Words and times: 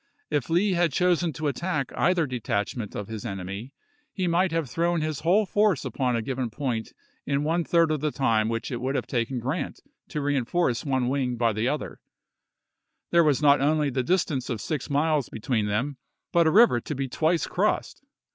If 0.31 0.49
Lee 0.49 0.71
had 0.71 0.91
chosen 0.91 1.31
to 1.33 1.47
attack 1.47 1.91
either 1.95 2.25
detachment 2.25 2.95
of 2.95 3.07
his 3.07 3.23
enemy, 3.23 3.71
he 4.11 4.25
might 4.25 4.51
have 4.51 4.67
thrown 4.67 5.01
his 5.01 5.19
whole 5.19 5.45
force 5.45 5.85
upon 5.85 6.15
a 6.15 6.23
given 6.23 6.49
point 6.49 6.91
in 7.27 7.43
one 7.43 7.63
third 7.63 7.91
of 7.91 7.99
the 8.01 8.09
time 8.09 8.49
which 8.49 8.71
it 8.71 8.81
would 8.81 8.95
have 8.95 9.05
taken 9.05 9.37
Grant 9.37 9.79
to 10.07 10.19
reenforce 10.21 10.83
one 10.83 11.07
wing 11.07 11.37
by 11.37 11.53
the 11.53 11.67
other— 11.67 11.99
there 13.11 13.23
was 13.23 13.43
not 13.43 13.61
only 13.61 13.91
the 13.91 14.01
distance 14.01 14.49
of 14.49 14.59
six 14.59 14.89
miles 14.89 15.29
between 15.29 15.67
them, 15.67 15.97
but 16.31 16.47
a 16.47 16.51
river 16.51 16.81
to 16.81 16.95
be 16.95 17.07
twice 17.07 17.45
crossed. 17.45 18.01